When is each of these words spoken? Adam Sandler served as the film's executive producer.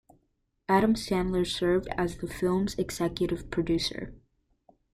Adam 0.67 0.95
Sandler 0.95 1.45
served 1.45 1.87
as 1.95 2.17
the 2.17 2.27
film's 2.27 2.73
executive 2.79 3.51
producer. 3.51 4.15